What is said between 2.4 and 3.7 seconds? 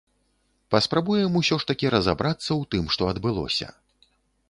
ў тым, што адбылося.